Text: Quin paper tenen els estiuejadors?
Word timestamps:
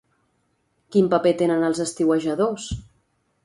Quin 0.95 1.11
paper 1.11 1.35
tenen 1.43 1.67
els 1.69 1.85
estiuejadors? 1.87 2.69